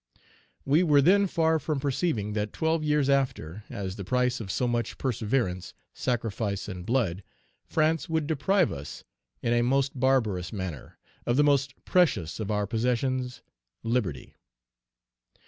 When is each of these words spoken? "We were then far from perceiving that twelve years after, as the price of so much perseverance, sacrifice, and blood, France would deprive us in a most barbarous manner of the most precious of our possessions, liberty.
"We 0.65 0.81
were 0.81 0.99
then 1.03 1.27
far 1.27 1.59
from 1.59 1.79
perceiving 1.79 2.33
that 2.33 2.53
twelve 2.53 2.83
years 2.83 3.07
after, 3.07 3.65
as 3.69 3.97
the 3.97 4.03
price 4.03 4.39
of 4.41 4.49
so 4.51 4.67
much 4.67 4.97
perseverance, 4.97 5.75
sacrifice, 5.93 6.67
and 6.67 6.87
blood, 6.87 7.21
France 7.67 8.09
would 8.09 8.25
deprive 8.25 8.71
us 8.71 9.03
in 9.43 9.53
a 9.53 9.61
most 9.61 9.99
barbarous 9.99 10.51
manner 10.51 10.97
of 11.27 11.37
the 11.37 11.43
most 11.43 11.75
precious 11.85 12.39
of 12.39 12.49
our 12.49 12.65
possessions, 12.65 13.43
liberty. 13.83 14.33